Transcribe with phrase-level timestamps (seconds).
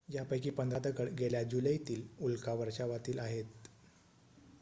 [0.09, 3.69] यापैकी पंधरा दगड गेल्या जुलैतील उल्का वर्षावातील आहेत